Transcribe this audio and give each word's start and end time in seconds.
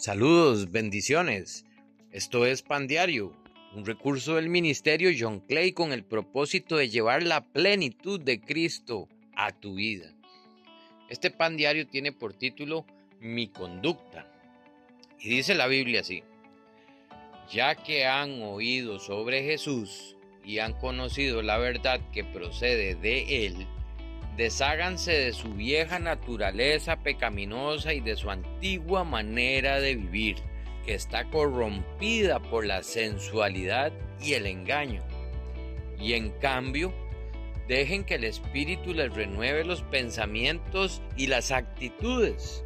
Saludos, 0.00 0.70
bendiciones. 0.70 1.66
Esto 2.12 2.46
es 2.46 2.62
Pan 2.62 2.86
Diario, 2.86 3.32
un 3.74 3.84
recurso 3.84 4.36
del 4.36 4.48
Ministerio 4.48 5.10
John 5.18 5.40
Clay 5.40 5.72
con 5.72 5.92
el 5.92 6.04
propósito 6.04 6.76
de 6.76 6.88
llevar 6.88 7.24
la 7.24 7.44
plenitud 7.44 8.20
de 8.20 8.40
Cristo 8.40 9.08
a 9.34 9.50
tu 9.50 9.74
vida. 9.74 10.14
Este 11.08 11.32
Pan 11.32 11.56
Diario 11.56 11.88
tiene 11.88 12.12
por 12.12 12.32
título 12.32 12.86
Mi 13.18 13.48
conducta. 13.48 14.32
Y 15.18 15.30
dice 15.30 15.56
la 15.56 15.66
Biblia 15.66 16.02
así, 16.02 16.22
ya 17.50 17.74
que 17.74 18.06
han 18.06 18.40
oído 18.42 19.00
sobre 19.00 19.42
Jesús 19.42 20.14
y 20.44 20.60
han 20.60 20.74
conocido 20.74 21.42
la 21.42 21.58
verdad 21.58 22.00
que 22.12 22.22
procede 22.22 22.94
de 22.94 23.46
Él, 23.46 23.66
Desháganse 24.38 25.10
de 25.10 25.32
su 25.32 25.52
vieja 25.54 25.98
naturaleza 25.98 27.00
pecaminosa 27.00 27.92
y 27.92 27.98
de 27.98 28.14
su 28.14 28.30
antigua 28.30 29.02
manera 29.02 29.80
de 29.80 29.96
vivir, 29.96 30.36
que 30.86 30.94
está 30.94 31.28
corrompida 31.28 32.38
por 32.38 32.64
la 32.64 32.84
sensualidad 32.84 33.92
y 34.22 34.34
el 34.34 34.46
engaño. 34.46 35.02
Y 35.98 36.12
en 36.12 36.30
cambio, 36.38 36.94
dejen 37.66 38.04
que 38.04 38.14
el 38.14 38.22
Espíritu 38.22 38.94
les 38.94 39.12
renueve 39.12 39.64
los 39.64 39.82
pensamientos 39.82 41.02
y 41.16 41.26
las 41.26 41.50
actitudes. 41.50 42.62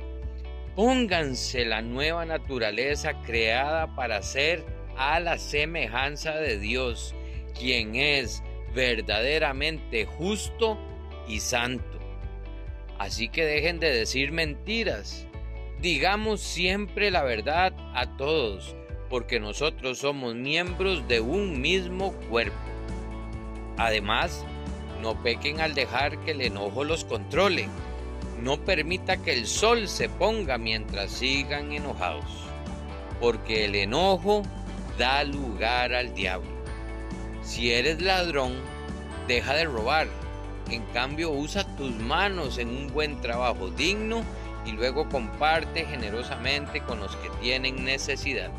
Pónganse 0.76 1.64
la 1.64 1.80
nueva 1.80 2.26
naturaleza 2.26 3.14
creada 3.22 3.96
para 3.96 4.20
ser 4.20 4.62
a 4.98 5.20
la 5.20 5.38
semejanza 5.38 6.36
de 6.36 6.58
Dios, 6.58 7.14
quien 7.58 7.94
es 7.94 8.42
verdaderamente 8.74 10.04
justo 10.04 10.78
y 11.28 11.40
santo. 11.40 11.98
Así 12.98 13.28
que 13.28 13.44
dejen 13.44 13.80
de 13.80 13.92
decir 13.92 14.32
mentiras. 14.32 15.26
Digamos 15.80 16.40
siempre 16.40 17.10
la 17.10 17.24
verdad 17.24 17.72
a 17.94 18.16
todos, 18.16 18.76
porque 19.10 19.40
nosotros 19.40 19.98
somos 19.98 20.36
miembros 20.36 21.08
de 21.08 21.20
un 21.20 21.60
mismo 21.60 22.12
cuerpo. 22.30 22.56
Además, 23.76 24.44
no 25.00 25.20
pequen 25.20 25.60
al 25.60 25.74
dejar 25.74 26.20
que 26.20 26.30
el 26.30 26.42
enojo 26.42 26.84
los 26.84 27.04
controle. 27.04 27.68
No 28.40 28.64
permita 28.64 29.16
que 29.16 29.32
el 29.32 29.46
sol 29.46 29.88
se 29.88 30.08
ponga 30.08 30.56
mientras 30.56 31.10
sigan 31.10 31.72
enojados, 31.72 32.24
porque 33.20 33.64
el 33.64 33.74
enojo 33.74 34.42
da 34.96 35.24
lugar 35.24 35.92
al 35.92 36.14
diablo. 36.14 36.50
Si 37.42 37.72
eres 37.72 38.00
ladrón, 38.00 38.52
deja 39.26 39.54
de 39.54 39.64
robar 39.64 40.21
en 40.70 40.82
cambio, 40.92 41.30
usa 41.30 41.64
tus 41.76 41.90
manos 41.96 42.58
en 42.58 42.68
un 42.68 42.92
buen 42.92 43.20
trabajo 43.20 43.70
digno 43.70 44.22
y 44.64 44.72
luego 44.72 45.08
comparte 45.08 45.84
generosamente 45.84 46.80
con 46.80 47.00
los 47.00 47.14
que 47.16 47.28
tienen 47.40 47.84
necesidad. 47.84 48.50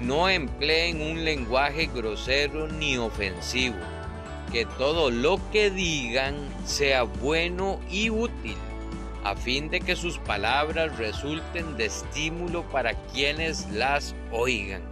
No 0.00 0.28
empleen 0.28 1.02
un 1.02 1.24
lenguaje 1.24 1.90
grosero 1.92 2.68
ni 2.68 2.96
ofensivo. 2.96 3.76
Que 4.50 4.64
todo 4.64 5.10
lo 5.10 5.38
que 5.52 5.70
digan 5.70 6.34
sea 6.64 7.02
bueno 7.02 7.78
y 7.90 8.10
útil, 8.10 8.56
a 9.22 9.36
fin 9.36 9.68
de 9.68 9.80
que 9.80 9.94
sus 9.94 10.18
palabras 10.18 10.96
resulten 10.96 11.76
de 11.76 11.86
estímulo 11.86 12.62
para 12.70 12.94
quienes 13.12 13.68
las 13.70 14.14
oigan. 14.32 14.82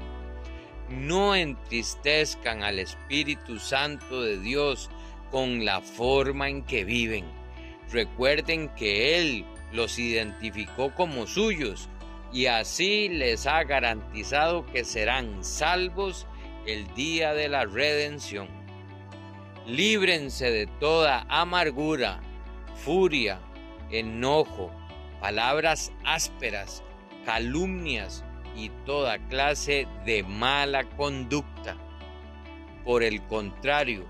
No 0.91 1.35
entristezcan 1.35 2.63
al 2.63 2.79
Espíritu 2.79 3.59
Santo 3.59 4.23
de 4.23 4.39
Dios, 4.39 4.91
con 5.31 5.65
la 5.65 5.81
forma 5.81 6.49
en 6.49 6.63
que 6.63 6.85
viven. 6.85 7.25
Recuerden 7.91 8.69
que 8.71 9.19
Él 9.19 9.45
los 9.73 9.99
identificó 9.99 10.95
como 10.95 11.27
suyos 11.27 11.89
y 12.33 12.47
así 12.47 13.09
les 13.09 13.47
ha 13.47 13.65
garantizado 13.65 14.67
que 14.67 14.85
serán 14.85 15.43
salvos 15.45 16.27
el 16.67 16.93
día 16.95 17.33
de 17.33 17.49
la 17.49 17.65
redención. 17.65 18.49
Líbrense 19.67 20.51
de 20.51 20.67
toda 20.67 21.27
amargura, 21.29 22.21
furia, 22.85 23.41
enojo, 23.91 24.71
palabras 25.21 25.93
ásperas, 26.05 26.83
calumnias 27.25 28.25
y 28.57 28.71
toda 28.85 29.19
clase 29.29 29.87
de 30.05 30.23
mala 30.23 30.85
conducta. 30.97 31.77
Por 32.85 33.03
el 33.03 33.23
contrario, 33.23 34.07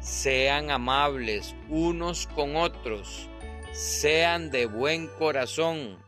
sean 0.00 0.70
amables 0.70 1.54
unos 1.68 2.26
con 2.34 2.56
otros, 2.56 3.28
sean 3.72 4.50
de 4.50 4.66
buen 4.66 5.08
corazón 5.18 5.98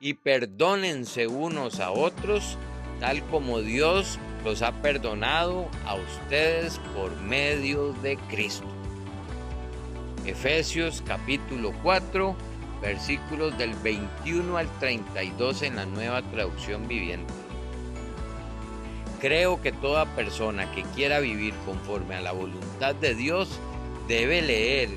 y 0.00 0.14
perdónense 0.14 1.26
unos 1.26 1.80
a 1.80 1.90
otros, 1.90 2.58
tal 3.00 3.22
como 3.26 3.60
Dios 3.60 4.18
los 4.44 4.62
ha 4.62 4.72
perdonado 4.82 5.68
a 5.86 5.94
ustedes 5.94 6.78
por 6.94 7.14
medio 7.20 7.92
de 7.94 8.16
Cristo. 8.28 8.66
Efesios 10.24 11.02
capítulo 11.06 11.72
4, 11.82 12.36
versículos 12.80 13.56
del 13.58 13.74
21 13.74 14.56
al 14.56 14.68
32 14.78 15.62
en 15.62 15.76
la 15.76 15.86
nueva 15.86 16.22
traducción 16.22 16.86
viviente. 16.86 17.32
Creo 19.22 19.62
que 19.62 19.70
toda 19.70 20.16
persona 20.16 20.68
que 20.72 20.82
quiera 20.82 21.20
vivir 21.20 21.54
conforme 21.64 22.16
a 22.16 22.20
la 22.20 22.32
voluntad 22.32 22.92
de 22.96 23.14
Dios 23.14 23.60
debe 24.08 24.42
leer, 24.42 24.88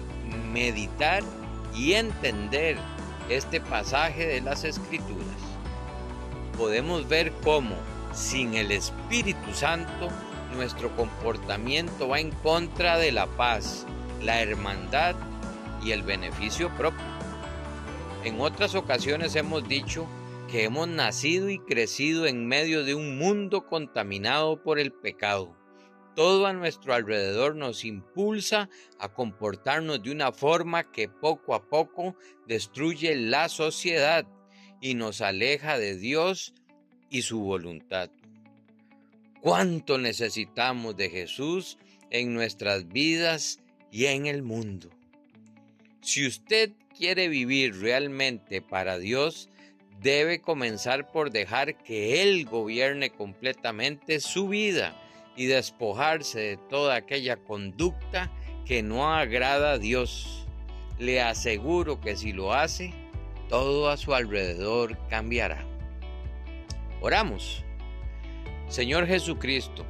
meditar 0.52 1.22
y 1.75 1.94
entender 1.94 2.75
este 3.30 3.62
pasaje 3.62 4.25
de 4.25 4.41
las 4.41 4.63
Escrituras. 4.63 5.28
Podemos 6.58 7.08
ver 7.08 7.34
cómo 7.44 7.75
sin 8.16 8.56
el 8.56 8.72
Espíritu 8.72 9.53
Santo 9.53 10.09
nuestro 10.56 10.90
comportamiento 10.96 12.07
va 12.07 12.19
en 12.19 12.31
contra 12.31 12.97
de 12.97 13.12
la 13.12 13.28
paz, 13.28 13.86
la 14.24 14.42
hermandad 14.42 15.13
y 15.84 15.92
el 15.92 16.02
beneficio 16.02 16.75
propio. 16.75 17.06
En 18.24 18.42
otras 18.42 18.74
ocasiones 18.74 19.36
hemos 19.36 19.68
dicho 19.68 20.07
hemos 20.63 20.88
nacido 20.88 21.49
y 21.49 21.59
crecido 21.59 22.25
en 22.25 22.47
medio 22.47 22.83
de 22.83 22.95
un 22.95 23.17
mundo 23.17 23.67
contaminado 23.67 24.61
por 24.63 24.79
el 24.79 24.91
pecado. 24.91 25.55
Todo 26.16 26.45
a 26.45 26.53
nuestro 26.53 26.93
alrededor 26.93 27.55
nos 27.55 27.83
impulsa 27.83 28.69
a 28.99 29.11
comportarnos 29.11 30.01
de 30.01 30.11
una 30.11 30.31
forma 30.31 30.89
que 30.91 31.09
poco 31.09 31.53
a 31.55 31.67
poco 31.67 32.15
destruye 32.47 33.15
la 33.15 33.49
sociedad 33.49 34.25
y 34.79 34.94
nos 34.94 35.21
aleja 35.21 35.77
de 35.77 35.97
Dios 35.97 36.53
y 37.09 37.23
su 37.23 37.41
voluntad. 37.41 38.09
¿Cuánto 39.41 39.97
necesitamos 39.97 40.95
de 40.95 41.09
Jesús 41.09 41.77
en 42.09 42.33
nuestras 42.33 42.88
vidas 42.88 43.59
y 43.91 44.05
en 44.05 44.25
el 44.25 44.41
mundo? 44.41 44.89
Si 46.01 46.25
usted 46.25 46.71
quiere 46.97 47.27
vivir 47.27 47.79
realmente 47.79 48.61
para 48.61 48.97
Dios, 48.97 49.49
debe 50.05 50.39
comenzar 50.39 51.11
por 51.11 51.31
dejar 51.31 51.79
que 51.79 52.21
Él 52.21 52.45
gobierne 52.45 53.09
completamente 53.09 54.19
su 54.19 54.47
vida 54.47 54.95
y 55.35 55.47
despojarse 55.47 56.39
de 56.39 56.57
toda 56.57 56.93
aquella 56.93 57.38
conducta 57.38 58.31
que 58.67 58.83
no 58.83 59.11
agrada 59.11 59.71
a 59.71 59.77
Dios. 59.79 60.45
Le 60.99 61.21
aseguro 61.21 62.01
que 62.01 62.15
si 62.15 62.33
lo 62.33 62.53
hace, 62.53 62.94
todo 63.49 63.89
a 63.89 63.97
su 63.97 64.13
alrededor 64.13 64.95
cambiará. 65.09 65.65
Oramos. 67.01 67.65
Señor 68.67 69.07
Jesucristo, 69.07 69.88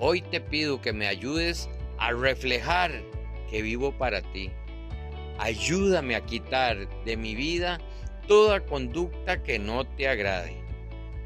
hoy 0.00 0.20
te 0.20 0.40
pido 0.40 0.80
que 0.80 0.92
me 0.92 1.06
ayudes 1.06 1.70
a 1.98 2.10
reflejar 2.10 2.90
que 3.48 3.62
vivo 3.62 3.92
para 3.92 4.20
ti. 4.20 4.50
Ayúdame 5.38 6.16
a 6.16 6.26
quitar 6.26 6.88
de 7.04 7.16
mi 7.16 7.36
vida 7.36 7.78
toda 8.28 8.64
conducta 8.64 9.42
que 9.42 9.58
no 9.58 9.84
te 9.84 10.06
agrade, 10.06 10.52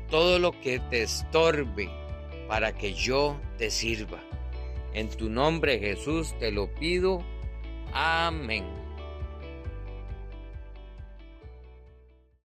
todo 0.09 0.39
lo 0.39 0.59
que 0.61 0.79
te 0.79 1.03
estorbe 1.03 1.91
para 2.49 2.73
que 2.73 2.95
yo 2.95 3.37
te 3.59 3.71
sirva. 3.71 4.23
En 4.95 5.11
tu 5.11 5.29
nombre 5.29 5.79
Jesús 5.79 6.35
te 6.39 6.53
lo 6.53 6.73
pido. 6.73 7.23
Amén. 7.93 8.82